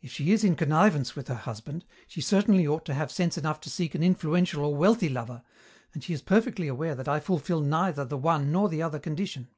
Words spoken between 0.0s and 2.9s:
If she is in connivance with her husband, she certainly ought